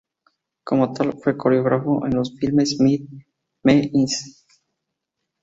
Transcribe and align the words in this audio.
Como 0.63 0.93
tal, 0.93 1.13
fue 1.19 1.37
coreógrafo 1.37 2.07
en 2.07 2.15
los 2.15 2.35
filmes 2.35 2.79
"Meet 2.79 3.03
Me 3.61 3.87
in 3.93 4.05
St. 4.05 4.35